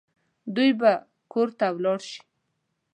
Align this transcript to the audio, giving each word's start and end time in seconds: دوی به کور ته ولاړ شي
دوی 0.55 0.71
به 0.79 0.91
کور 1.31 1.47
ته 1.57 1.65
ولاړ 1.75 1.99
شي 2.09 2.21